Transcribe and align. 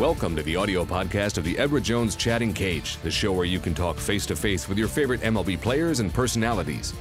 Welcome 0.00 0.34
to 0.36 0.42
the 0.42 0.56
audio 0.56 0.86
podcast 0.86 1.36
of 1.36 1.44
the 1.44 1.58
Edward 1.58 1.84
Jones 1.84 2.16
Chatting 2.16 2.54
Cage, 2.54 2.96
the 3.02 3.10
show 3.10 3.32
where 3.32 3.44
you 3.44 3.60
can 3.60 3.74
talk 3.74 3.98
face 3.98 4.24
to 4.24 4.34
face 4.34 4.66
with 4.66 4.78
your 4.78 4.88
favorite 4.88 5.20
MLB 5.20 5.60
players 5.60 6.00
and 6.00 6.10
personalities. 6.10 6.94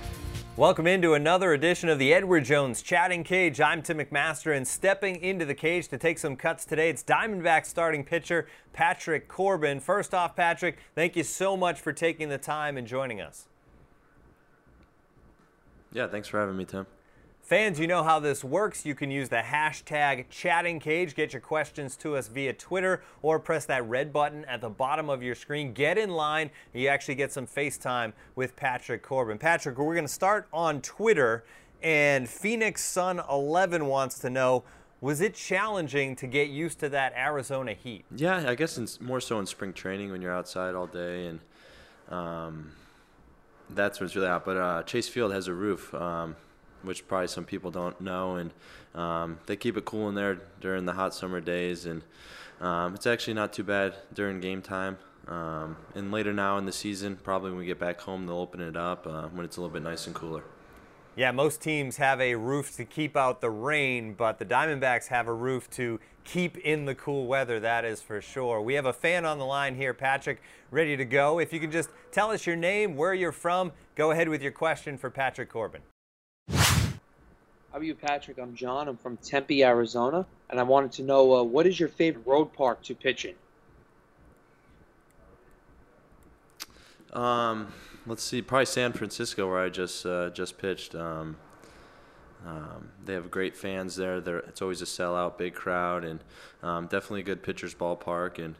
Welcome 0.58 0.86
into 0.86 1.14
another 1.14 1.54
edition 1.54 1.88
of 1.88 1.98
the 1.98 2.14
Edward 2.14 2.44
Jones 2.44 2.82
Chatting 2.82 3.24
Cage. 3.24 3.62
I'm 3.62 3.82
Tim 3.82 4.00
McMaster, 4.00 4.54
and 4.54 4.68
stepping 4.68 5.16
into 5.22 5.46
the 5.46 5.56
cage 5.56 5.88
to 5.88 5.98
take 5.98 6.20
some 6.20 6.36
cuts 6.36 6.66
today, 6.66 6.90
it's 6.90 7.02
Diamondback 7.02 7.66
starting 7.66 8.04
pitcher 8.04 8.48
Patrick 8.74 9.30
Corbin. 9.30 9.80
First 9.80 10.14
off, 10.14 10.36
Patrick, 10.36 10.80
thank 10.94 11.16
you 11.16 11.24
so 11.24 11.56
much 11.56 11.80
for 11.80 11.94
taking 11.94 12.28
the 12.28 12.38
time 12.38 12.76
and 12.76 12.86
joining 12.86 13.22
us. 13.22 13.48
Yeah, 15.94 16.08
thanks 16.08 16.28
for 16.28 16.38
having 16.38 16.58
me, 16.58 16.66
Tim. 16.66 16.86
Fans, 17.50 17.80
you 17.80 17.88
know 17.88 18.04
how 18.04 18.20
this 18.20 18.44
works. 18.44 18.86
You 18.86 18.94
can 18.94 19.10
use 19.10 19.28
the 19.28 19.38
hashtag 19.38 20.26
chatting 20.30 20.80
cage. 20.80 21.16
Get 21.16 21.34
your 21.34 21.42
questions 21.42 21.96
to 21.96 22.16
us 22.16 22.28
via 22.28 22.54
Twitter 22.54 23.02
or 23.24 23.40
press 23.40 23.66
that 23.66 23.90
red 23.90 24.14
button 24.14 24.46
at 24.46 24.62
the 24.62 24.70
bottom 24.70 25.10
of 25.10 25.24
your 25.24 25.34
screen. 25.34 25.74
Get 25.74 25.98
in 25.98 26.12
line. 26.12 26.52
You 26.76 26.90
actually 26.90 27.16
get 27.16 27.32
some 27.32 27.48
FaceTime 27.48 28.14
with 28.36 28.56
Patrick 28.56 29.02
Corbin. 29.02 29.40
Patrick, 29.40 29.80
we're 29.80 29.96
going 29.96 30.06
to 30.06 30.14
start 30.14 30.48
on 30.54 30.80
Twitter. 30.84 31.44
And 31.82 32.30
Phoenix 32.30 32.84
Sun 32.84 33.20
11 33.28 33.88
wants 33.88 34.20
to 34.20 34.30
know 34.30 34.64
was 35.02 35.20
it 35.20 35.34
challenging 35.34 36.16
to 36.18 36.28
get 36.28 36.50
used 36.50 36.80
to 36.82 36.90
that 36.90 37.14
Arizona 37.18 37.74
heat? 37.74 38.06
Yeah, 38.16 38.48
I 38.48 38.54
guess 38.54 38.78
it's 38.78 39.02
more 39.02 39.22
so 39.22 39.40
in 39.40 39.48
spring 39.48 39.74
training 39.74 40.12
when 40.12 40.22
you're 40.22 40.36
outside 40.36 40.76
all 40.76 40.86
day 40.86 41.26
and 41.26 41.40
um, 42.10 42.74
that's 43.72 44.00
what's 44.00 44.16
really 44.16 44.28
hot. 44.28 44.46
But 44.46 44.58
uh, 44.58 44.84
Chase 44.84 45.10
Field 45.10 45.34
has 45.34 45.48
a 45.48 45.54
roof. 45.54 45.96
Um, 45.96 46.36
which 46.84 47.08
probably 47.08 47.28
some 47.28 47.46
people 47.46 47.72
don't 47.72 48.00
know. 48.02 48.36
And 48.36 48.52
um, 48.96 49.40
they 49.46 49.56
keep 49.56 49.78
it 49.78 49.86
cool 49.86 50.10
in 50.10 50.16
there 50.16 50.40
during 50.62 50.86
the 50.86 50.94
hot 50.94 51.14
summer 51.14 51.42
days, 51.42 51.86
and 51.86 52.04
um, 52.62 52.96
it's 52.96 53.08
actually 53.08 53.36
not 53.36 53.54
too 53.54 53.64
bad 53.64 53.96
during 54.14 54.40
game 54.40 54.62
time. 54.62 54.98
Um, 55.28 55.78
and 55.94 56.12
later 56.12 56.34
now 56.34 56.58
in 56.58 56.66
the 56.66 56.72
season, 56.72 57.16
probably 57.16 57.52
when 57.52 57.60
we 57.60 57.66
get 57.66 57.80
back 57.80 58.02
home, 58.02 58.26
they'll 58.26 58.38
open 58.38 58.62
it 58.62 58.76
up 58.76 59.06
uh, 59.06 59.28
when 59.28 59.46
it's 59.46 59.58
a 59.58 59.62
little 59.62 59.74
bit 59.74 59.84
nice 59.84 60.08
and 60.08 60.16
cooler. 60.16 60.44
Yeah, 61.16 61.32
most 61.32 61.62
teams 61.62 61.98
have 61.98 62.22
a 62.22 62.36
roof 62.36 62.76
to 62.78 62.86
keep 62.86 63.18
out 63.18 63.42
the 63.42 63.50
rain, 63.50 64.14
but 64.14 64.40
the 64.40 64.46
Diamondbacks 64.46 65.08
have 65.08 65.28
a 65.28 65.34
roof 65.34 65.70
to 65.72 66.00
keep 66.24 66.58
in 66.60 66.86
the 66.86 66.96
cool 66.96 67.28
weather, 67.28 67.60
that 67.60 67.84
is 67.84 68.02
for 68.02 68.22
sure. 68.22 68.62
We 68.62 68.76
have 68.76 68.86
a 68.86 68.94
fan 68.94 69.26
on 69.26 69.38
the 69.38 69.46
line 69.46 69.76
here, 69.76 69.94
Patrick, 69.94 70.42
ready 70.72 70.96
to 70.96 71.06
go. 71.06 71.40
If 71.40 71.52
you 71.52 71.60
can 71.60 71.72
just 71.72 71.90
tell 72.12 72.32
us 72.32 72.48
your 72.48 72.56
name, 72.56 72.96
where 72.96 73.14
you're 73.14 73.32
from, 73.32 73.72
go 73.96 74.12
ahead 74.12 74.30
with 74.30 74.42
your 74.42 74.52
question 74.52 74.98
for 74.98 75.10
Patrick 75.10 75.50
Corbin. 75.50 75.82
How 77.72 77.78
are 77.78 77.84
you, 77.84 77.94
Patrick? 77.94 78.40
I'm 78.40 78.56
John. 78.56 78.88
I'm 78.88 78.98
from 78.98 79.18
Tempe, 79.18 79.64
Arizona, 79.64 80.26
and 80.50 80.60
I 80.60 80.64
wanted 80.64 80.92
to 80.94 81.04
know 81.04 81.36
uh, 81.36 81.44
what 81.44 81.68
is 81.68 81.80
your 81.80 81.90
favorite 81.90 82.26
road 82.26 82.52
park 82.52 82.82
to 82.84 82.96
pitch 82.96 83.26
in? 83.26 83.36
Um, 87.14 87.72
let's 88.08 88.24
see, 88.24 88.42
probably 88.42 88.66
San 88.66 88.92
Francisco, 88.94 89.48
where 89.48 89.60
I 89.60 89.70
just 89.70 90.04
uh, 90.04 90.32
just 90.32 90.58
pitched. 90.58 90.96
Um, 90.96 91.38
um, 92.44 92.90
they 93.06 93.14
have 93.14 93.30
great 93.30 93.56
fans 93.56 93.96
there. 93.96 94.20
They're, 94.20 94.40
it's 94.40 94.64
always 94.64 94.82
a 94.82 94.86
sellout, 94.86 95.38
big 95.38 95.54
crowd, 95.54 96.04
and 96.04 96.24
um, 96.64 96.88
definitely 96.88 97.20
a 97.20 97.24
good 97.24 97.44
pitcher's 97.44 97.76
ballpark. 97.76 98.44
And, 98.44 98.56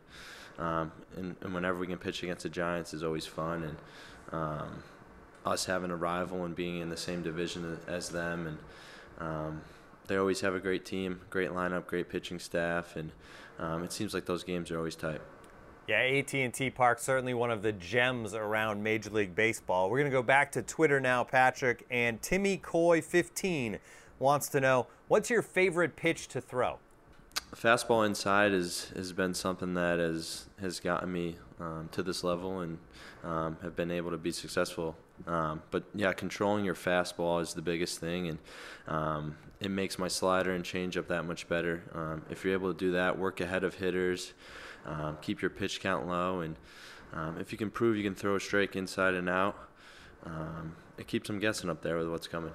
um, 0.60 0.92
and, 1.16 1.36
and 1.42 1.54
whenever 1.56 1.80
we 1.80 1.88
can 1.88 1.98
pitch 1.98 2.22
against 2.22 2.44
the 2.44 2.50
Giants 2.50 2.94
is 2.94 3.04
always 3.04 3.26
fun. 3.26 3.64
And 3.64 3.78
um, 4.40 4.84
us 5.46 5.66
having 5.66 5.90
a 5.90 5.96
rival 5.96 6.46
and 6.46 6.56
being 6.56 6.80
in 6.80 6.90
the 6.90 6.98
same 6.98 7.24
division 7.24 7.80
as 7.88 8.10
them, 8.10 8.46
and 8.46 8.58
um, 9.20 9.62
they 10.08 10.18
always 10.18 10.42
have 10.42 10.56
a 10.56 10.60
great 10.60 10.86
team, 10.86 11.22
great 11.30 11.50
lineup, 11.50 11.86
great 11.86 12.10
pitching 12.10 12.40
staff, 12.40 12.96
and 12.96 13.12
um, 13.60 13.84
it 13.84 13.92
seems 13.92 14.14
like 14.14 14.26
those 14.26 14.44
games 14.44 14.72
are 14.72 14.78
always 14.78 14.96
tight. 14.96 15.22
Yeah, 15.88 16.02
AT&T 16.02 16.70
Park 16.72 17.00
certainly 17.00 17.34
one 17.34 17.50
of 17.50 17.64
the 17.64 17.72
gems 17.72 18.36
around 18.36 18.84
Major 18.84 19.10
League 19.10 19.34
Baseball. 19.34 19.90
We're 19.90 19.98
going 19.98 20.12
to 20.12 20.16
go 20.16 20.22
back 20.22 20.52
to 20.52 20.62
Twitter 20.62 21.00
now, 21.00 21.24
Patrick, 21.24 21.86
and 21.90 22.22
Timmy 22.22 22.58
Coy 22.58 23.02
15 23.02 23.80
wants 24.20 24.50
to 24.50 24.60
know 24.60 24.88
what's 25.08 25.32
your 25.32 25.42
favorite 25.42 25.96
pitch 25.96 26.28
to 26.28 26.42
throw? 26.42 26.78
Fastball 27.56 28.06
inside 28.06 28.52
is, 28.52 28.92
has 28.96 29.12
been 29.12 29.34
something 29.34 29.74
that 29.74 29.98
has 29.98 30.46
has 30.62 30.80
gotten 30.80 31.12
me 31.12 31.36
um, 31.60 31.90
to 31.92 32.04
this 32.04 32.24
level 32.24 32.60
and 32.60 32.78
um, 33.24 33.58
have 33.64 33.76
been 33.76 33.90
able 33.90 34.12
to 34.12 34.18
be 34.18 34.32
successful. 34.32 34.96
Um, 35.26 35.64
but 35.72 35.84
yeah, 35.96 36.14
controlling 36.14 36.64
your 36.64 36.76
fastball 36.76 37.42
is 37.42 37.54
the 37.54 37.62
biggest 37.62 38.00
thing, 38.00 38.28
and 38.28 38.40
um, 38.88 39.36
it 39.60 39.72
makes 39.72 39.98
my 39.98 40.08
slider 40.08 40.54
and 40.54 40.64
changeup 40.64 41.08
that 41.08 41.26
much 41.26 41.50
better. 41.50 41.84
Um, 41.94 42.22
if 42.30 42.46
you're 42.46 42.54
able 42.54 42.72
to 42.72 42.78
do 42.78 42.92
that, 42.92 43.18
work 43.18 43.42
ahead 43.42 43.64
of 43.64 43.74
hitters, 43.74 44.34
um, 44.86 45.18
keep 45.22 45.42
your 45.42 45.50
pitch 45.50 45.82
count 45.82 46.08
low, 46.08 46.42
and 46.42 46.56
if 47.40 47.52
you 47.52 47.58
can 47.58 47.72
prove 47.72 47.98
you 47.98 48.04
can 48.04 48.16
throw 48.16 48.36
a 48.36 48.40
strike 48.40 48.76
inside 48.76 49.16
and 49.16 49.28
out, 49.28 49.58
it 50.98 51.08
keeps 51.08 51.28
them 51.28 51.40
guessing 51.40 51.70
up 51.70 51.82
there 51.82 51.98
with 51.98 52.10
what's 52.10 52.28
coming. 52.28 52.54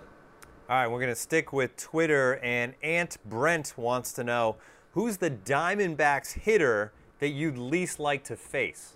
All 0.67 0.77
right, 0.77 0.87
we're 0.87 1.01
going 1.01 1.11
to 1.11 1.15
stick 1.15 1.53
with 1.53 1.77
Twitter, 1.77 2.39
and 2.43 2.75
Aunt 2.83 3.19
Brent 3.27 3.75
wants 3.77 4.15
to 4.15 4.25
know 4.25 4.57
who's 4.95 5.19
the 5.19 5.31
Diamondbacks 5.31 6.33
hitter 6.33 6.93
that 7.19 7.29
you'd 7.29 7.59
least 7.59 7.99
like 7.99 8.25
to 8.25 8.37
face? 8.37 8.95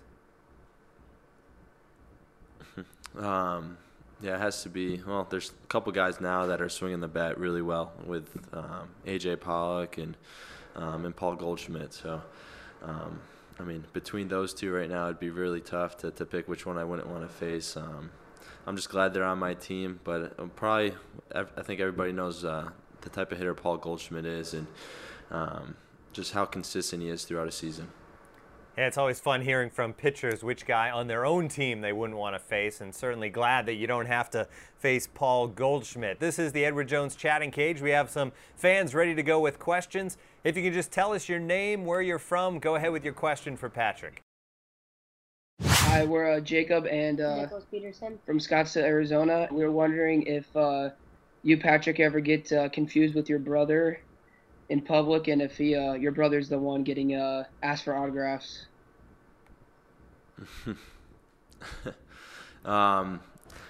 um, 3.19 3.77
yeah, 4.21 4.35
it 4.35 4.39
has 4.39 4.63
to 4.63 4.69
be. 4.69 5.01
Well, 5.05 5.27
there's 5.29 5.51
a 5.63 5.67
couple 5.67 5.91
guys 5.91 6.19
now 6.19 6.45
that 6.47 6.61
are 6.61 6.69
swinging 6.69 6.99
the 6.99 7.07
bat 7.07 7.37
really 7.37 7.61
well 7.61 7.91
with 8.05 8.27
um, 8.53 8.89
AJ 9.05 9.41
Pollock 9.41 9.97
and 9.97 10.17
um, 10.75 11.05
and 11.05 11.15
Paul 11.15 11.35
Goldschmidt. 11.35 11.93
So, 11.93 12.21
um, 12.83 13.19
I 13.59 13.63
mean, 13.63 13.83
between 13.93 14.27
those 14.27 14.53
two 14.53 14.71
right 14.71 14.89
now, 14.89 15.05
it'd 15.05 15.19
be 15.19 15.29
really 15.29 15.61
tough 15.61 15.97
to, 15.97 16.11
to 16.11 16.25
pick 16.25 16.47
which 16.47 16.65
one 16.65 16.77
I 16.77 16.83
wouldn't 16.83 17.07
want 17.09 17.23
to 17.23 17.27
face. 17.27 17.75
Um, 17.75 18.09
I'm 18.67 18.75
just 18.75 18.89
glad 18.89 19.13
they're 19.13 19.23
on 19.23 19.39
my 19.39 19.53
team, 19.53 19.99
but 20.03 20.35
I'm 20.37 20.49
probably 20.49 20.93
I 21.33 21.61
think 21.63 21.79
everybody 21.79 22.11
knows 22.11 22.45
uh, 22.45 22.69
the 23.01 23.09
type 23.09 23.31
of 23.31 23.37
hitter 23.37 23.53
Paul 23.53 23.77
Goldschmidt 23.77 24.25
is 24.25 24.53
and 24.53 24.67
um, 25.31 25.75
just 26.13 26.33
how 26.33 26.45
consistent 26.45 27.01
he 27.03 27.09
is 27.09 27.23
throughout 27.23 27.47
a 27.47 27.51
season. 27.51 27.89
Yeah, 28.77 28.87
it's 28.87 28.97
always 28.97 29.19
fun 29.19 29.41
hearing 29.41 29.69
from 29.69 29.91
pitchers 29.91 30.41
which 30.41 30.65
guy 30.65 30.89
on 30.89 31.07
their 31.07 31.25
own 31.25 31.49
team 31.49 31.81
they 31.81 31.91
wouldn't 31.91 32.17
want 32.17 32.35
to 32.35 32.39
face, 32.39 32.79
and 32.79 32.95
certainly 32.95 33.29
glad 33.29 33.65
that 33.65 33.73
you 33.73 33.87
don't 33.87 34.05
have 34.05 34.29
to 34.29 34.47
face 34.77 35.05
Paul 35.05 35.47
Goldschmidt. 35.49 36.21
This 36.21 36.39
is 36.39 36.53
the 36.53 36.63
Edward 36.63 36.87
Jones 36.87 37.17
Chatting 37.17 37.51
Cage. 37.51 37.81
We 37.81 37.89
have 37.89 38.09
some 38.09 38.31
fans 38.55 38.95
ready 38.95 39.13
to 39.15 39.23
go 39.23 39.41
with 39.41 39.59
questions. 39.59 40.17
If 40.45 40.55
you 40.55 40.63
can 40.63 40.71
just 40.71 40.93
tell 40.93 41.11
us 41.11 41.27
your 41.27 41.39
name, 41.39 41.85
where 41.85 42.01
you're 42.01 42.19
from, 42.19 42.59
go 42.59 42.75
ahead 42.75 42.93
with 42.93 43.03
your 43.03 43.13
question 43.13 43.57
for 43.57 43.69
Patrick. 43.69 44.21
Hi, 45.61 46.05
we're 46.05 46.37
uh, 46.37 46.39
Jacob 46.39 46.85
and 46.85 47.19
uh, 47.19 47.47
from 48.25 48.39
Scottsdale, 48.39 48.83
Arizona. 48.83 49.49
We 49.51 49.65
were 49.65 49.71
wondering 49.71 50.23
if 50.23 50.55
uh, 50.55 50.91
you, 51.43 51.57
Patrick, 51.57 51.99
ever 51.99 52.21
get 52.21 52.49
uh, 52.53 52.69
confused 52.69 53.13
with 53.13 53.27
your 53.27 53.39
brother 53.39 53.99
in 54.69 54.81
public, 54.81 55.27
and 55.27 55.41
if 55.41 55.57
he, 55.57 55.75
uh, 55.75 55.93
your 55.93 56.11
brother's 56.11 56.47
the 56.49 56.57
one 56.57 56.83
getting 56.83 57.15
uh, 57.15 57.43
asked 57.63 57.83
for 57.83 57.95
autographs. 57.95 58.67
um, 62.65 63.19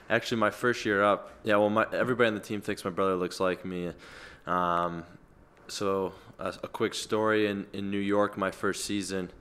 actually, 0.10 0.38
my 0.38 0.52
first 0.52 0.86
year 0.86 1.04
up, 1.04 1.32
yeah. 1.44 1.56
Well, 1.56 1.70
my 1.70 1.88
everybody 1.92 2.28
on 2.28 2.36
the 2.36 2.40
team 2.40 2.62
thinks 2.62 2.84
my 2.84 2.92
brother 2.92 3.16
looks 3.16 3.40
like 3.40 3.66
me. 3.66 3.92
Um, 4.46 5.04
so 5.70 6.14
a, 6.38 6.54
a, 6.64 6.68
quick 6.68 6.94
story 6.94 7.48
in 7.48 7.68
in 7.74 7.92
New 7.92 8.00
York, 8.00 8.38
my 8.38 8.52
first 8.52 8.86
season. 8.86 9.32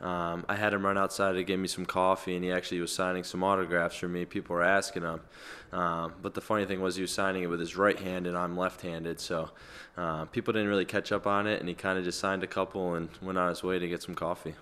Um, 0.00 0.44
I 0.48 0.56
had 0.56 0.74
him 0.74 0.84
run 0.84 0.98
outside 0.98 1.32
to 1.32 1.44
get 1.44 1.58
me 1.58 1.68
some 1.68 1.86
coffee, 1.86 2.34
and 2.34 2.44
he 2.44 2.50
actually 2.50 2.80
was 2.80 2.92
signing 2.92 3.24
some 3.24 3.42
autographs 3.42 3.96
for 3.96 4.08
me. 4.08 4.24
People 4.24 4.56
were 4.56 4.62
asking 4.62 5.02
him, 5.02 5.20
um, 5.72 6.14
but 6.20 6.34
the 6.34 6.40
funny 6.40 6.66
thing 6.66 6.80
was 6.80 6.96
he 6.96 7.02
was 7.02 7.12
signing 7.12 7.42
it 7.42 7.46
with 7.46 7.60
his 7.60 7.76
right 7.76 7.98
hand, 7.98 8.26
and 8.26 8.36
I'm 8.36 8.56
left-handed, 8.56 9.20
so 9.20 9.50
uh, 9.96 10.24
people 10.26 10.52
didn't 10.52 10.68
really 10.68 10.84
catch 10.84 11.12
up 11.12 11.26
on 11.26 11.46
it, 11.46 11.60
and 11.60 11.68
he 11.68 11.74
kind 11.74 11.98
of 11.98 12.04
just 12.04 12.18
signed 12.18 12.42
a 12.42 12.46
couple 12.46 12.94
and 12.94 13.08
went 13.22 13.38
on 13.38 13.48
his 13.48 13.62
way 13.62 13.78
to 13.78 13.88
get 13.88 14.02
some 14.02 14.14
coffee. 14.14 14.54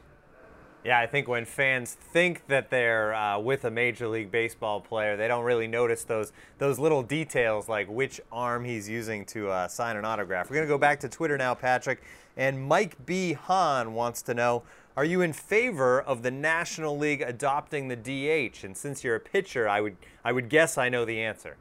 Yeah, 0.84 0.98
I 0.98 1.06
think 1.06 1.28
when 1.28 1.44
fans 1.44 1.94
think 1.94 2.48
that 2.48 2.70
they're 2.70 3.14
uh, 3.14 3.38
with 3.38 3.64
a 3.64 3.70
Major 3.70 4.08
League 4.08 4.32
Baseball 4.32 4.80
player, 4.80 5.16
they 5.16 5.28
don't 5.28 5.44
really 5.44 5.68
notice 5.68 6.02
those 6.02 6.32
those 6.58 6.78
little 6.80 7.04
details 7.04 7.68
like 7.68 7.88
which 7.88 8.20
arm 8.32 8.64
he's 8.64 8.88
using 8.88 9.24
to 9.26 9.48
uh, 9.48 9.68
sign 9.68 9.96
an 9.96 10.04
autograph. 10.04 10.50
We're 10.50 10.56
going 10.56 10.66
to 10.66 10.72
go 10.72 10.78
back 10.78 10.98
to 11.00 11.08
Twitter 11.08 11.38
now, 11.38 11.54
Patrick. 11.54 12.02
And 12.36 12.66
Mike 12.66 13.06
B. 13.06 13.34
Hahn 13.34 13.94
wants 13.94 14.22
to 14.22 14.34
know 14.34 14.64
Are 14.96 15.04
you 15.04 15.20
in 15.20 15.32
favor 15.32 16.00
of 16.00 16.22
the 16.22 16.30
National 16.30 16.98
League 16.98 17.22
adopting 17.22 17.86
the 17.88 17.96
DH? 17.96 18.64
And 18.64 18.76
since 18.76 19.04
you're 19.04 19.16
a 19.16 19.20
pitcher, 19.20 19.68
I 19.68 19.80
would, 19.80 19.96
I 20.24 20.32
would 20.32 20.48
guess 20.48 20.78
I 20.78 20.88
know 20.88 21.04
the 21.04 21.20
answer. 21.22 21.56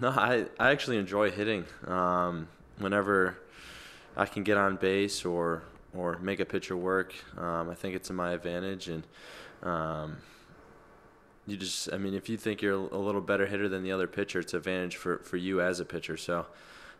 No, 0.00 0.08
I, 0.08 0.46
I 0.58 0.70
actually 0.70 0.96
enjoy 0.96 1.30
hitting. 1.30 1.66
Um, 1.86 2.48
whenever 2.78 3.38
I 4.16 4.26
can 4.26 4.42
get 4.42 4.56
on 4.56 4.76
base 4.76 5.24
or 5.24 5.62
or 5.94 6.18
make 6.18 6.40
a 6.40 6.44
pitcher 6.44 6.76
work. 6.76 7.14
Um, 7.36 7.68
I 7.70 7.74
think 7.74 7.94
it's 7.94 8.10
in 8.10 8.16
my 8.16 8.32
advantage, 8.32 8.88
and 8.88 9.06
um, 9.62 10.18
you 11.46 11.56
just, 11.56 11.92
I 11.92 11.98
mean, 11.98 12.14
if 12.14 12.28
you 12.28 12.36
think 12.36 12.62
you're 12.62 12.74
a 12.74 12.98
little 12.98 13.20
better 13.20 13.46
hitter 13.46 13.68
than 13.68 13.82
the 13.82 13.92
other 13.92 14.06
pitcher, 14.06 14.40
it's 14.40 14.54
advantage 14.54 14.96
for, 14.96 15.18
for 15.18 15.36
you 15.36 15.60
as 15.60 15.80
a 15.80 15.84
pitcher. 15.84 16.16
So 16.16 16.46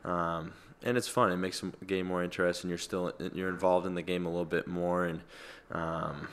um, 0.05 0.53
and 0.83 0.97
it's 0.97 1.09
fun. 1.09 1.33
It 1.33 1.37
makes 1.37 1.61
the 1.61 1.85
game 1.85 2.06
more 2.06 2.23
interesting. 2.23 2.69
You're 2.69 2.79
still 2.79 3.12
you're 3.35 3.49
involved 3.49 3.87
in 3.87 3.94
the 3.94 4.03
game 4.03 4.27
a 4.27 4.29
little 4.29 4.44
bit 4.44 4.67
more, 4.67 5.05
and 5.05 5.21
um, 5.71 6.29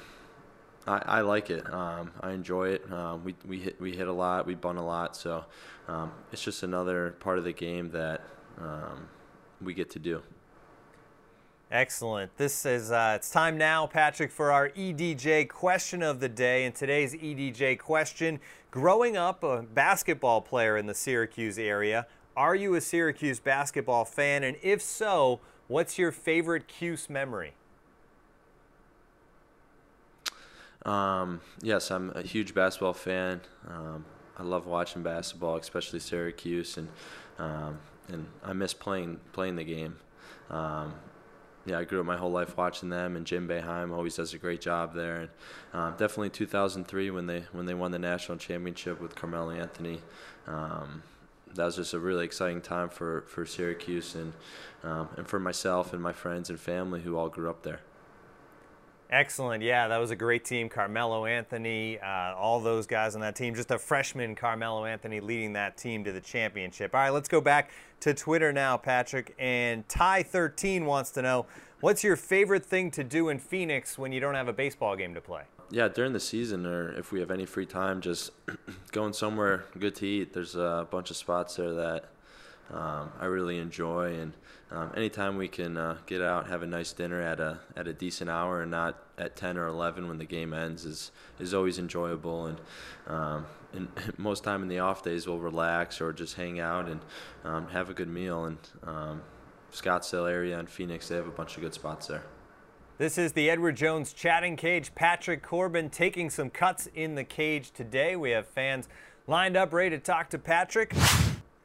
I, 0.88 1.02
I 1.06 1.22
like 1.22 1.50
it. 1.50 1.72
Um, 1.72 2.12
I 2.22 2.32
enjoy 2.32 2.70
it. 2.70 2.92
Um, 2.92 3.24
we 3.24 3.36
we 3.46 3.60
hit 3.60 3.80
we 3.80 3.96
hit 3.96 4.08
a 4.08 4.14
lot. 4.14 4.46
We 4.46 4.56
bunt 4.56 4.80
a 4.80 4.84
lot. 4.84 5.16
So 5.16 5.46
um, 5.88 6.12
it's 6.32 6.44
just 6.44 6.64
another 6.64 7.12
part 7.20 7.38
of 7.38 7.44
the 7.44 7.54
game 7.54 7.92
that 7.92 8.22
um, 8.60 9.08
we 9.62 9.74
get 9.74 9.92
to 9.92 10.00
do. 10.00 10.22
Excellent. 11.71 12.36
This 12.38 12.66
is 12.66 12.89
uh, 12.89 13.13
it's 13.18 13.30
time 13.30 13.56
now, 13.56 13.86
Patrick, 13.86 14.31
for 14.31 14.51
our 14.51 14.69
EDJ 14.69 15.50
question 15.50 16.01
of 16.01 16.19
the 16.19 16.27
day. 16.27 16.66
And 16.66 16.74
today's 16.74 17.13
EDJ 17.13 17.77
question: 17.77 18.39
Growing 18.71 19.16
up 19.16 19.44
a 19.44 19.62
basketball 19.62 20.42
player 20.42 20.77
in 20.77 20.88
the 20.88 20.95
Syracuse 20.95 21.60
area, 21.60 22.07
are 22.36 22.56
you 22.56 22.74
a 22.74 22.81
Syracuse 22.81 23.39
basketball 23.39 24.04
fan? 24.04 24.44
And 24.44 24.57
if 24.63 24.81
so, 24.81 25.42
what's 25.68 26.00
your 26.00 26.12
favorite 26.12 26.68
Cuse 26.68 27.07
memory? 27.07 27.54
Um, 30.86 31.42
yes, 31.62 31.92
I'm 31.92 32.12
a 32.15 32.24
huge 32.24 32.56
basketball 32.56 32.94
fan. 32.94 33.42
Um, 33.68 34.06
I 34.39 34.42
love 34.42 34.65
watching 34.65 35.04
basketball, 35.04 35.57
especially 35.57 36.00
Syracuse, 36.00 36.77
and 36.77 36.88
um, 37.38 37.77
and 38.07 38.25
I 38.44 38.54
miss 38.54 38.74
playing 38.74 39.19
playing 39.33 39.56
the 39.56 39.63
game. 39.63 39.98
Um, 40.50 40.95
yeah, 41.66 41.80
I 41.80 41.84
grew 41.84 42.00
up 42.00 42.06
my 42.06 42.18
whole 42.18 42.32
life 42.32 42.58
watching 42.58 42.90
them, 42.90 43.16
and 43.16 43.26
Jim 43.26 43.48
Boeheim 43.48 43.92
always 43.94 44.16
does 44.16 44.34
a 44.34 44.38
great 44.38 44.62
job 44.62 44.96
there. 44.96 45.18
And 45.18 45.30
um, 45.74 45.92
definitely 45.92 46.30
2003 46.30 47.12
when 47.12 47.28
they 47.28 47.42
when 47.52 47.66
they 47.66 47.74
won 47.74 47.92
the 47.92 48.00
national 48.00 48.38
championship 48.38 49.02
with 49.02 49.16
Carmelo 49.16 49.52
Anthony, 49.52 50.02
um, 50.48 51.04
that 51.54 51.66
was 51.66 51.76
just 51.76 51.94
a 51.94 52.00
really 52.00 52.26
exciting 52.26 52.62
time 52.62 52.90
for 52.90 53.22
for 53.22 53.46
Syracuse 53.46 54.16
and 54.16 54.34
um, 54.84 55.10
and 55.18 55.28
for 55.28 55.40
myself 55.40 55.94
and 55.94 56.02
my 56.02 56.14
friends 56.14 56.50
and 56.50 56.60
family 56.60 57.02
who 57.02 57.18
all 57.18 57.30
grew 57.30 57.50
up 57.50 57.64
there. 57.64 57.82
Excellent. 59.12 59.64
Yeah, 59.64 59.88
that 59.88 59.98
was 59.98 60.12
a 60.12 60.16
great 60.16 60.46
team. 60.46 60.70
Carmelo 60.70 61.26
Anthony, 61.26 62.00
uh, 62.00 62.36
all 62.36 62.60
those 62.60 62.86
guys 62.86 63.16
on 63.16 63.22
that 63.22 63.36
team. 63.36 63.56
Just 63.56 63.72
a 63.72 63.80
freshman, 63.80 64.36
Carmelo 64.36 64.86
Anthony, 64.86 65.20
leading 65.20 65.54
that 65.54 65.78
team 65.78 66.04
to 66.04 66.12
the 66.12 66.22
championship. 66.22 66.94
All 66.94 67.02
right, 67.02 67.10
let's 67.10 67.28
go 67.28 67.42
back 67.42 67.72
to 68.02 68.14
Twitter 68.14 68.54
now, 68.54 68.78
Patrick. 68.78 69.34
And 69.40 69.88
Ty13 69.88 70.86
wants 70.86 71.10
to 71.12 71.24
know 71.24 71.48
what's 71.82 72.04
your 72.04 72.16
favorite 72.16 72.64
thing 72.64 72.92
to 72.92 73.04
do 73.04 73.30
in 73.30 73.40
Phoenix 73.40 73.98
when 73.98 74.12
you 74.12 74.20
don't 74.20 74.36
have 74.36 74.48
a 74.48 74.54
baseball 74.54 74.96
game 74.96 75.16
to 75.16 75.22
play? 75.22 75.42
Yeah, 75.72 75.88
during 75.88 76.14
the 76.14 76.20
season, 76.20 76.68
or 76.68 76.92
if 76.94 77.12
we 77.12 77.20
have 77.20 77.32
any 77.32 77.46
free 77.48 77.66
time, 77.66 78.02
just 78.02 78.32
going 78.92 79.14
somewhere 79.14 79.66
good 79.78 79.96
to 79.96 80.06
eat. 80.06 80.34
There's 80.34 80.56
a 80.56 80.88
bunch 80.90 81.10
of 81.10 81.18
spots 81.18 81.56
there 81.56 81.74
that 81.74 82.06
um, 82.74 83.12
I 83.19 83.25
really 83.25 83.57
enjoy. 83.57 84.13
And 84.16 84.33
um, 84.71 84.92
anytime 84.95 85.38
we 85.38 85.48
can 85.48 85.77
uh, 85.77 85.98
get 86.06 86.21
out, 86.21 86.48
have 86.48 86.62
a 86.62 86.68
nice 86.68 86.94
dinner 86.94 87.21
at 87.21 87.39
a 87.39 87.60
at 87.75 87.88
a 87.88 87.94
decent 87.94 88.30
hour, 88.30 88.62
and 88.62 88.71
not 88.71 89.04
at 89.18 89.36
10 89.36 89.57
or 89.57 89.68
11 89.68 90.07
when 90.07 90.18
the 90.18 90.25
game 90.25 90.54
ends, 90.54 90.86
is 90.86 91.12
is 91.39 91.54
always 91.54 91.80
enjoyable. 91.80 92.45
And 92.45 92.62
um, 93.07 93.45
and 93.74 93.88
most 94.18 94.44
time 94.44 94.62
in 94.62 94.68
the 94.68 94.80
off 94.80 95.04
days, 95.04 95.27
we'll 95.27 95.39
relax 95.39 96.01
or 96.01 96.13
just 96.13 96.36
hang 96.36 96.60
out 96.60 96.88
and 96.88 97.01
um, 97.44 97.68
have 97.69 97.89
a 97.89 97.94
good 97.94 98.10
meal. 98.10 98.45
And 98.45 98.57
um, 98.83 99.22
Scottsdale 99.72 100.30
area 100.30 100.57
and 100.60 100.69
Phoenix, 100.69 101.07
they 101.07 101.15
have 101.15 101.27
a 101.27 101.31
bunch 101.31 101.56
of 101.56 101.63
good 101.63 101.74
spots 101.74 102.07
there. 102.07 102.24
This 102.98 103.18
is 103.18 103.31
the 103.31 103.50
Edward 103.50 103.77
Jones 103.77 104.12
chatting 104.12 104.57
cage. 104.57 104.94
Patrick 104.94 105.42
Corbin 105.42 105.89
taking 105.89 106.30
some 106.30 106.50
cuts 106.50 106.88
in 106.94 107.15
the 107.15 107.24
cage 107.24 107.72
today. 107.72 108.18
We 108.18 108.31
have 108.31 108.45
fans 108.45 108.89
lined 109.25 109.56
up 109.56 109.72
ready 109.72 109.92
to 109.92 110.00
talk 110.00 110.30
to 110.31 110.38
Patrick. 110.38 110.94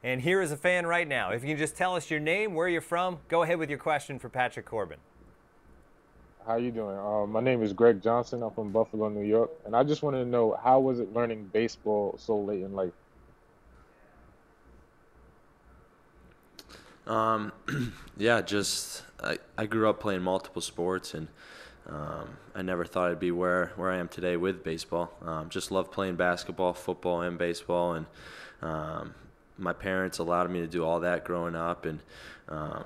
And 0.05 0.21
here 0.21 0.39
is 0.39 0.51
a 0.51 0.57
fan 0.57 0.85
right 0.85 1.07
now. 1.07 1.31
If 1.31 1.41
you 1.41 1.47
can 1.47 1.57
just 1.57 1.75
tell 1.75 1.95
us 1.95 2.11
your 2.11 2.19
name, 2.19 2.53
where 2.53 2.67
you're 2.69 2.79
from, 2.79 3.17
go 3.27 3.41
ahead 3.41 3.57
with 3.57 3.71
your 3.71 3.79
question 3.79 4.19
for 4.19 4.29
Patrick 4.29 4.67
Corbin. 4.67 4.99
How 6.45 6.57
you 6.57 6.69
doing? 6.69 6.95
Uh, 6.95 7.25
my 7.25 7.39
name 7.39 7.63
is 7.63 7.73
Greg 7.73 8.03
Johnson. 8.03 8.43
I'm 8.43 8.51
from 8.51 8.71
Buffalo, 8.71 9.09
New 9.09 9.25
York, 9.25 9.49
and 9.65 9.75
I 9.75 9.81
just 9.81 10.03
wanted 10.03 10.23
to 10.23 10.29
know 10.29 10.59
how 10.63 10.79
was 10.79 10.99
it 10.99 11.11
learning 11.11 11.49
baseball 11.51 12.13
so 12.19 12.37
late 12.37 12.61
in 12.61 12.73
life? 12.73 12.91
Um, 17.07 17.51
yeah, 18.17 18.41
just 18.41 19.01
I, 19.23 19.39
I 19.57 19.65
grew 19.65 19.89
up 19.89 19.99
playing 19.99 20.21
multiple 20.21 20.61
sports, 20.61 21.15
and 21.15 21.29
um, 21.89 22.37
I 22.53 22.61
never 22.61 22.85
thought 22.85 23.09
I'd 23.09 23.19
be 23.19 23.31
where 23.31 23.71
where 23.75 23.89
I 23.89 23.97
am 23.97 24.07
today 24.07 24.37
with 24.37 24.63
baseball. 24.63 25.11
Um, 25.23 25.49
just 25.49 25.71
love 25.71 25.89
playing 25.89 26.15
basketball, 26.15 26.73
football, 26.73 27.21
and 27.21 27.39
baseball, 27.39 27.93
and 27.93 28.05
um, 28.61 29.15
my 29.57 29.73
parents 29.73 30.17
allowed 30.19 30.49
me 30.49 30.59
to 30.61 30.67
do 30.67 30.83
all 30.83 30.99
that 31.01 31.23
growing 31.23 31.55
up, 31.55 31.85
and 31.85 31.99
um, 32.49 32.85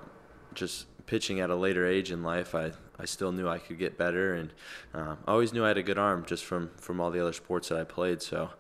just 0.54 0.86
pitching 1.06 1.40
at 1.40 1.50
a 1.50 1.56
later 1.56 1.88
age 1.88 2.12
in 2.12 2.24
life, 2.24 2.54
I, 2.54 2.72
I 3.00 3.06
still 3.06 3.32
knew 3.32 3.48
I 3.48 3.58
could 3.58 3.80
get 3.80 3.98
better, 3.98 4.36
and 4.36 4.54
um, 4.94 5.18
I 5.28 5.32
always 5.32 5.54
knew 5.54 5.66
I 5.66 5.70
had 5.70 5.78
a 5.78 5.84
good 5.84 5.98
arm 5.98 6.26
just 6.26 6.46
from, 6.46 6.70
from 6.78 7.00
all 7.00 7.12
the 7.12 7.22
other 7.22 7.34
sports 7.34 7.70
that 7.70 7.80
I 7.80 7.84
played. 7.84 8.22
So 8.22 8.52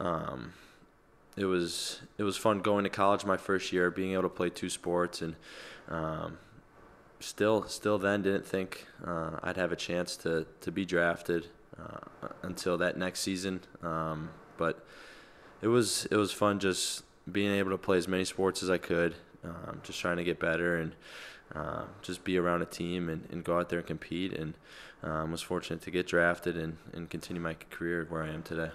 um, 0.00 0.52
it 1.36 1.44
was 1.44 2.00
it 2.18 2.22
was 2.22 2.36
fun 2.36 2.60
going 2.60 2.84
to 2.84 2.90
college 2.90 3.24
my 3.24 3.36
first 3.36 3.72
year, 3.72 3.90
being 3.90 4.12
able 4.12 4.24
to 4.24 4.28
play 4.28 4.50
two 4.50 4.70
sports, 4.70 5.22
and 5.22 5.36
um, 5.88 6.38
still 7.20 7.64
still 7.68 7.98
then 7.98 8.22
didn't 8.22 8.46
think 8.46 8.86
uh, 9.06 9.38
I'd 9.42 9.56
have 9.56 9.72
a 9.72 9.76
chance 9.76 10.16
to 10.18 10.46
to 10.62 10.72
be 10.72 10.84
drafted 10.84 11.48
uh, 11.78 12.28
until 12.42 12.78
that 12.78 12.96
next 12.96 13.20
season. 13.20 13.60
Um, 13.82 14.30
but 14.56 14.84
it 15.60 15.68
was 15.68 16.06
it 16.10 16.16
was 16.16 16.32
fun 16.32 16.58
just 16.58 17.04
being 17.30 17.52
able 17.52 17.70
to 17.70 17.78
play 17.78 17.98
as 17.98 18.08
many 18.08 18.24
sports 18.24 18.62
as 18.62 18.70
I 18.70 18.78
could, 18.78 19.14
um, 19.44 19.80
just 19.82 20.00
trying 20.00 20.16
to 20.16 20.24
get 20.24 20.38
better 20.38 20.76
and 20.76 20.92
uh, 21.54 21.84
just 22.02 22.24
be 22.24 22.38
around 22.38 22.62
a 22.62 22.66
team 22.66 23.08
and, 23.08 23.26
and, 23.30 23.44
go 23.44 23.58
out 23.58 23.68
there 23.68 23.78
and 23.78 23.86
compete. 23.86 24.32
And 24.32 24.54
um, 25.02 25.30
was 25.30 25.42
fortunate 25.42 25.82
to 25.82 25.90
get 25.90 26.06
drafted 26.06 26.56
and, 26.56 26.78
and 26.92 27.08
continue 27.08 27.40
my 27.40 27.54
career 27.70 28.06
where 28.08 28.22
I 28.22 28.28
am 28.28 28.42
today. 28.42 28.70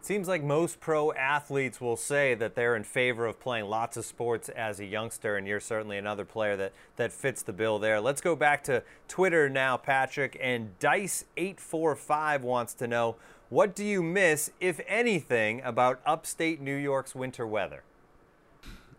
Seems 0.00 0.28
like 0.28 0.42
most 0.42 0.80
pro 0.80 1.12
athletes 1.12 1.80
will 1.80 1.96
say 1.96 2.34
that 2.34 2.54
they're 2.54 2.76
in 2.76 2.84
favor 2.84 3.24
of 3.24 3.40
playing 3.40 3.64
lots 3.64 3.96
of 3.96 4.04
sports 4.04 4.50
as 4.50 4.78
a 4.78 4.84
youngster, 4.84 5.36
and 5.38 5.46
you're 5.46 5.60
certainly 5.60 5.96
another 5.96 6.26
player 6.26 6.58
that, 6.58 6.72
that 6.96 7.10
fits 7.10 7.40
the 7.40 7.54
bill 7.54 7.78
there. 7.78 8.02
Let's 8.02 8.20
go 8.20 8.36
back 8.36 8.62
to 8.64 8.82
Twitter 9.08 9.48
now, 9.48 9.78
Patrick. 9.78 10.36
And 10.42 10.78
Dice845 10.78 12.42
wants 12.42 12.74
to 12.74 12.86
know 12.86 13.16
what 13.54 13.76
do 13.76 13.84
you 13.84 14.02
miss, 14.02 14.50
if 14.60 14.80
anything, 14.88 15.62
about 15.62 16.00
upstate 16.04 16.60
New 16.60 16.74
York's 16.74 17.14
winter 17.14 17.46
weather? 17.46 17.84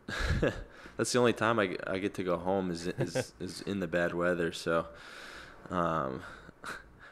That's 0.97 1.11
the 1.11 1.19
only 1.19 1.33
time 1.33 1.59
I, 1.59 1.75
I 1.85 1.97
get 1.97 2.13
to 2.13 2.23
go 2.23 2.37
home 2.37 2.71
is, 2.71 2.87
is, 2.87 3.33
is 3.41 3.61
in 3.63 3.81
the 3.81 3.87
bad 3.87 4.13
weather. 4.13 4.53
So 4.53 4.85
um, 5.69 6.21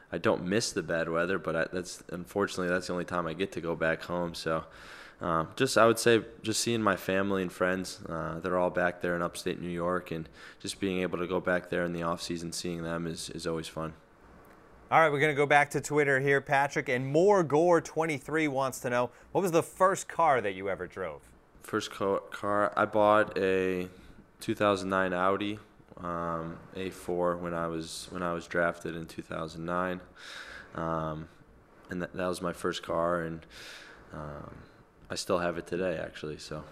I 0.10 0.20
don't 0.20 0.46
miss 0.46 0.72
the 0.72 0.84
bad 0.84 1.10
weather, 1.10 1.38
but 1.38 1.56
I, 1.56 1.66
that's 1.74 2.02
unfortunately 2.12 2.70
that's 2.70 2.88
the 2.88 2.94
only 2.94 3.04
time 3.04 3.28
I 3.28 3.34
get 3.34 3.52
to 3.54 3.62
go 3.62 3.76
back 3.76 4.04
home. 4.04 4.34
So 4.36 4.64
um, 5.20 5.50
just 5.58 5.78
I 5.78 5.86
would 5.86 6.00
say 6.00 6.22
just 6.44 6.62
seeing 6.62 6.82
my 6.82 6.96
family 6.96 7.42
and 7.42 7.52
friends, 7.52 8.00
uh, 8.08 8.40
they're 8.40 8.58
all 8.58 8.70
back 8.70 9.02
there 9.02 9.18
in 9.18 9.22
upstate 9.22 9.60
New 9.60 9.68
York, 9.68 10.12
and 10.12 10.30
just 10.62 10.80
being 10.80 11.02
able 11.02 11.18
to 11.18 11.28
go 11.28 11.42
back 11.42 11.70
there 11.70 11.84
in 11.84 11.92
the 11.92 12.04
off 12.04 12.22
season, 12.22 12.54
seeing 12.54 12.84
them 12.84 13.06
is, 13.06 13.30
is 13.32 13.46
always 13.46 13.68
fun. 13.68 13.96
All 14.94 15.00
right, 15.00 15.12
we're 15.12 15.20
going 15.20 15.32
to 15.32 15.36
go 15.36 15.48
back 15.48 15.72
to 15.72 15.82
Twitter 15.82 16.20
here, 16.20 16.40
Patrick. 16.40 16.88
And 16.88 17.08
More 17.08 17.42
Gore 17.42 17.82
23 17.82 18.48
wants 18.48 18.80
to 18.82 18.92
know 18.92 19.10
what 19.32 19.42
was 19.42 19.50
the 19.50 19.64
first 19.64 20.08
car 20.08 20.40
that 20.40 20.54
you 20.54 20.70
ever 20.70 20.86
drove? 20.86 21.24
First 21.64 21.90
car, 21.90 22.72
I 22.78 22.86
bought 22.86 23.36
a 23.36 23.88
2009 24.40 25.14
Audi 25.14 25.58
um, 25.98 26.60
A4 26.76 27.40
when 27.40 27.56
I 27.56 27.66
was 27.66 28.08
when 28.12 28.22
I 28.22 28.34
was 28.34 28.46
drafted 28.46 28.96
in 28.96 29.08
2009, 29.08 30.00
um, 30.76 31.28
and 31.90 32.00
that, 32.04 32.14
that 32.14 32.28
was 32.28 32.44
my 32.44 32.54
first 32.54 32.84
car, 32.84 33.22
and 33.22 33.44
um, 34.14 34.56
I 35.10 35.16
still 35.16 35.40
have 35.40 35.58
it 35.58 35.66
today, 35.66 35.98
actually. 35.98 36.38
So. 36.38 36.64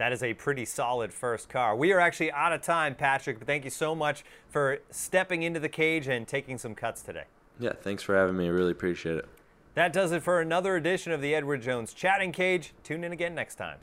That 0.00 0.14
is 0.14 0.22
a 0.22 0.32
pretty 0.32 0.64
solid 0.64 1.12
first 1.12 1.50
car. 1.50 1.76
We 1.76 1.92
are 1.92 2.00
actually 2.00 2.32
out 2.32 2.54
of 2.54 2.62
time, 2.62 2.94
Patrick, 2.94 3.38
but 3.38 3.46
thank 3.46 3.64
you 3.64 3.70
so 3.70 3.94
much 3.94 4.24
for 4.48 4.78
stepping 4.90 5.42
into 5.42 5.60
the 5.60 5.68
cage 5.68 6.08
and 6.08 6.26
taking 6.26 6.56
some 6.56 6.74
cuts 6.74 7.02
today. 7.02 7.24
Yeah, 7.58 7.74
thanks 7.74 8.02
for 8.02 8.16
having 8.16 8.34
me. 8.34 8.46
I 8.46 8.48
really 8.48 8.70
appreciate 8.72 9.18
it. 9.18 9.28
That 9.74 9.92
does 9.92 10.12
it 10.12 10.22
for 10.22 10.40
another 10.40 10.74
edition 10.74 11.12
of 11.12 11.20
the 11.20 11.34
Edward 11.34 11.60
Jones 11.60 11.92
Chatting 11.92 12.32
Cage. 12.32 12.72
Tune 12.82 13.04
in 13.04 13.12
again 13.12 13.34
next 13.34 13.56
time. 13.56 13.76